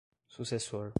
sucessor 0.29 0.89